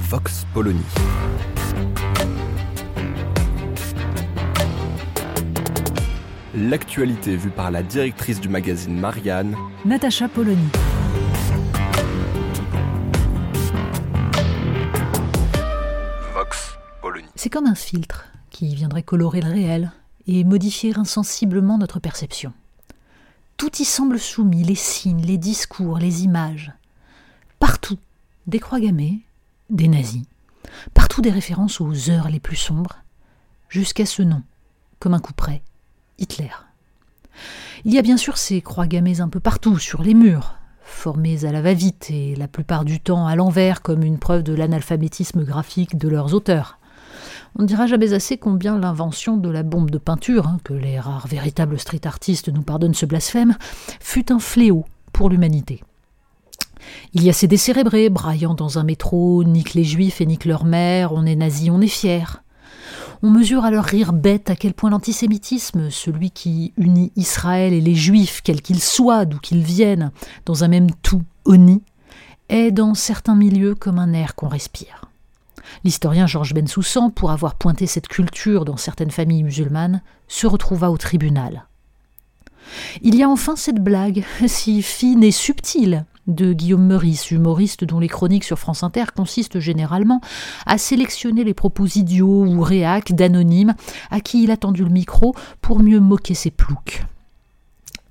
[0.00, 0.80] Vox Polony.
[6.54, 10.68] L'actualité vue par la directrice du magazine Marianne, Natacha Polony.
[16.34, 17.26] Vox Polony.
[17.36, 19.92] C'est comme un filtre qui viendrait colorer le réel
[20.26, 22.52] et modifier insensiblement notre perception.
[23.58, 26.72] Tout y semble soumis, les signes, les discours, les images.
[27.58, 27.98] Partout,
[28.46, 29.20] des croix gammées,
[29.70, 30.24] des nazis.
[30.94, 32.98] Partout des références aux heures les plus sombres,
[33.68, 34.42] jusqu'à ce nom,
[34.98, 35.62] comme un coup près,
[36.18, 36.50] Hitler.
[37.84, 41.44] Il y a bien sûr ces croix gammées un peu partout, sur les murs, formées
[41.44, 45.44] à la va-vite et la plupart du temps à l'envers comme une preuve de l'analphabétisme
[45.44, 46.78] graphique de leurs auteurs.
[47.58, 51.00] On ne dira jamais assez combien l'invention de la bombe de peinture, hein, que les
[51.00, 53.56] rares véritables street artistes nous pardonnent ce blasphème,
[53.98, 55.82] fut un fléau pour l'humanité.
[57.12, 60.64] Il y a ces décérébrés, braillant dans un métro, niquent les juifs et niquent leur
[60.64, 62.42] mère, on est nazi, on est fier.
[63.22, 67.80] On mesure à leur rire bête à quel point l'antisémitisme, celui qui unit Israël et
[67.80, 70.10] les juifs, quels qu'ils soient, d'où qu'ils viennent,
[70.46, 71.82] dans un même tout honni,
[72.48, 75.10] est dans certains milieux comme un air qu'on respire.
[75.84, 80.96] L'historien Georges Bensoussan, pour avoir pointé cette culture dans certaines familles musulmanes, se retrouva au
[80.96, 81.66] tribunal.
[83.02, 88.00] Il y a enfin cette blague, si fine et subtile, de Guillaume Meurice, humoriste dont
[88.00, 90.20] les chroniques sur France Inter consistent généralement
[90.66, 93.74] à sélectionner les propos idiots ou réacs d'anonymes
[94.10, 97.02] à qui il a tendu le micro pour mieux moquer ses ploucs.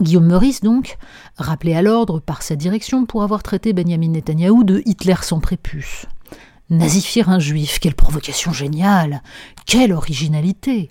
[0.00, 0.96] Guillaume Meurice, donc,
[1.36, 6.06] rappelé à l'ordre par sa direction pour avoir traité Benjamin Netanyahou de Hitler sans prépuce.
[6.70, 9.22] Nazifier un juif, quelle provocation géniale
[9.66, 10.90] Quelle originalité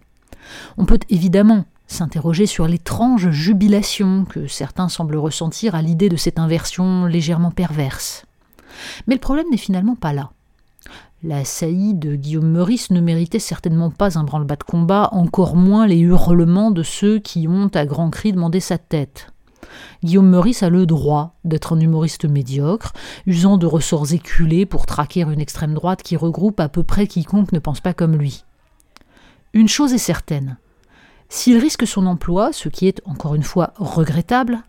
[0.78, 6.40] On peut évidemment s'interroger sur l'étrange jubilation que certains semblent ressentir à l'idée de cette
[6.40, 8.26] inversion légèrement perverse.
[9.08, 10.32] Mais le problème n'est finalement pas là.
[11.24, 15.88] La saillie de Guillaume Meurice ne méritait certainement pas un branle-bas de combat, encore moins
[15.88, 19.28] les hurlements de ceux qui ont à grands cris demandé sa tête.
[20.04, 22.92] Guillaume Meurice a le droit d'être un humoriste médiocre,
[23.26, 27.54] usant de ressorts éculés pour traquer une extrême droite qui regroupe à peu près quiconque
[27.54, 28.44] ne pense pas comme lui.
[29.54, 30.58] Une chose est certaine,
[31.34, 34.60] s'il risque son emploi, ce qui est encore une fois regrettable,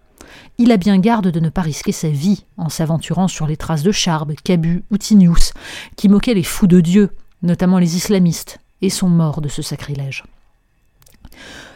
[0.56, 3.82] il a bien garde de ne pas risquer sa vie en s'aventurant sur les traces
[3.82, 5.52] de Charb, Cabu ou Tinius,
[5.94, 7.10] qui moquaient les fous de Dieu,
[7.42, 10.24] notamment les islamistes, et sont morts de ce sacrilège.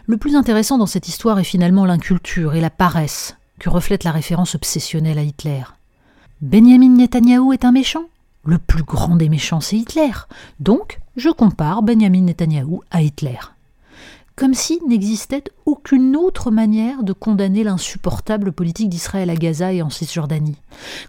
[0.06, 4.12] Le plus intéressant dans cette histoire est finalement l'inculture et la paresse que reflète la
[4.12, 5.64] référence obsessionnelle à Hitler.
[6.40, 8.06] Benjamin Netanyahou est un méchant?
[8.42, 10.12] Le plus grand des méchants, c'est Hitler.
[10.60, 13.38] Donc, je compare Benjamin Netanyahou à Hitler
[14.38, 19.90] comme s'il n'existait aucune autre manière de condamner l'insupportable politique d'Israël à Gaza et en
[19.90, 20.54] Cisjordanie,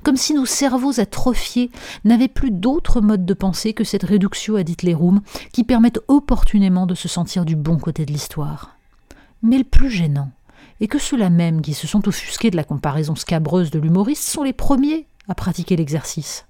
[0.01, 1.69] comme si nos cerveaux atrophiés
[2.05, 5.21] n'avaient plus d'autre mode de pensée que cette réduction ad Hitlerum
[5.53, 8.75] qui permettent opportunément de se sentir du bon côté de l'histoire.
[9.43, 10.31] Mais le plus gênant
[10.81, 14.43] est que ceux-là même qui se sont offusqués de la comparaison scabreuse de l'humoriste sont
[14.43, 16.47] les premiers à pratiquer l'exercice.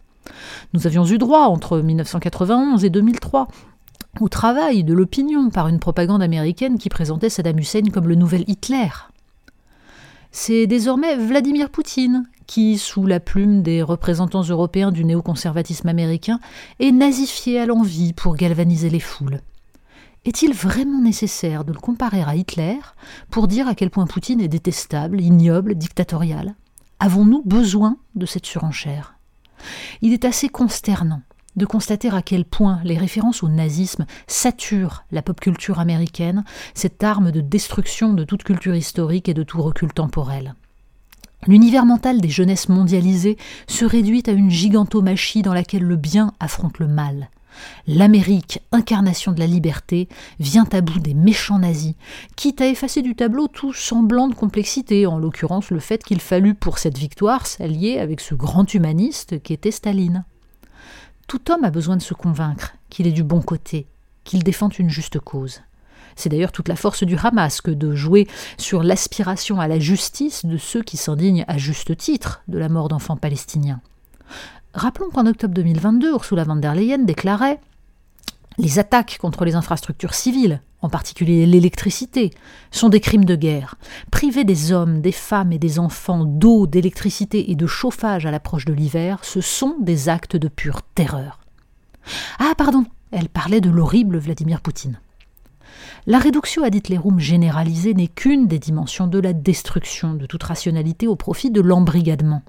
[0.74, 3.50] Nous avions eu droit entre 1991 et 2003
[4.22, 8.44] au travail de l'opinion par une propagande américaine qui présentait Saddam Hussein comme le nouvel
[8.47, 8.90] Hitler.
[10.31, 16.40] C'est désormais Vladimir Poutine qui, sous la plume des représentants européens du néoconservatisme américain,
[16.80, 19.41] est nazifié à l'envie pour galvaniser les foules.
[20.25, 22.78] Est-il vraiment nécessaire de le comparer à Hitler
[23.30, 26.56] pour dire à quel point Poutine est détestable, ignoble, dictatorial?
[27.00, 29.15] Avons-nous besoin de cette surenchère?
[30.01, 31.22] Il est assez consternant
[31.56, 36.44] de constater à quel point les références au nazisme saturent la pop culture américaine,
[36.74, 40.56] cette arme de destruction de toute culture historique et de tout recul temporel.
[41.48, 43.38] L'univers mental des jeunesses mondialisées
[43.68, 47.30] se réduit à une gigantomachie dans laquelle le bien affronte le mal.
[47.88, 50.07] L'Amérique, incarnation de la liberté,
[50.40, 51.96] vient à bout des méchants nazis,
[52.36, 56.56] quitte à effacer du tableau tout semblant de complexité, en l'occurrence le fait qu'il fallut
[56.56, 60.25] pour cette victoire s'allier avec ce grand humaniste qu'était Staline.
[61.30, 63.86] Tout homme a besoin de se convaincre qu'il est du bon côté,
[64.24, 65.62] qu'il défend une juste cause.
[66.16, 68.28] C'est d'ailleurs toute la force du Hamas que de jouer
[68.58, 72.88] sur l'aspiration à la justice de ceux qui s'indignent à juste titre de la mort
[72.88, 73.80] d'enfants palestiniens.
[74.74, 77.62] Rappelons qu'en octobre 2022, Ursula von der Leyen déclarait
[78.60, 82.32] Les attaques contre les infrastructures civiles, en particulier l'électricité,
[82.72, 83.76] sont des crimes de guerre.
[84.12, 88.66] Priver des hommes, des femmes et des enfants d'eau, d'électricité et de chauffage à l'approche
[88.66, 91.40] de l'hiver, ce sont des actes de pure terreur.
[92.38, 95.00] Ah, pardon, elle parlait de l'horrible Vladimir Poutine.
[96.06, 101.08] La réduction ad hitlerum généralisée n'est qu'une des dimensions de la destruction de toute rationalité
[101.08, 102.42] au profit de l'embrigadement.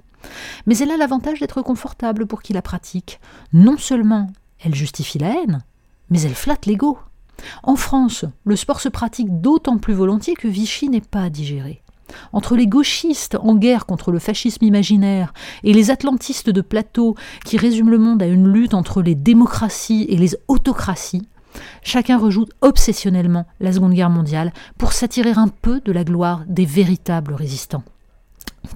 [0.65, 3.21] Mais elle a l'avantage d'être confortable pour qui la pratique.
[3.53, 4.27] Non seulement
[4.59, 5.63] elle justifie la haine,
[6.11, 6.99] mais elle flatte l'ego.
[7.63, 11.81] En France, le sport se pratique d'autant plus volontiers que Vichy n'est pas digéré.
[12.33, 17.15] Entre les gauchistes en guerre contre le fascisme imaginaire et les atlantistes de plateau
[17.45, 21.27] qui résument le monde à une lutte entre les démocraties et les autocraties,
[21.83, 26.65] chacun rejoue obsessionnellement la Seconde Guerre mondiale pour s'attirer un peu de la gloire des
[26.65, 27.83] véritables résistants.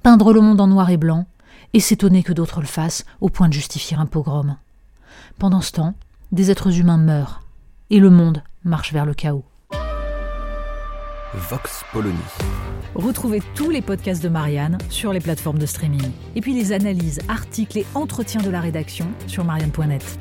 [0.01, 1.25] Peindre le monde en noir et blanc,
[1.73, 4.55] et s'étonner que d'autres le fassent au point de justifier un pogrom.
[5.37, 5.93] Pendant ce temps,
[6.31, 7.41] des êtres humains meurent,
[7.89, 9.45] et le monde marche vers le chaos.
[11.33, 12.17] Vox Polony.
[12.95, 16.11] Retrouvez tous les podcasts de Marianne sur les plateformes de streaming.
[16.35, 20.17] Et puis les analyses, articles et entretiens de la rédaction sur marianne.net.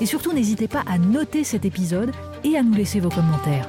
[0.00, 2.12] Et surtout, n'hésitez pas à noter cet épisode
[2.44, 3.68] et à nous laisser vos commentaires.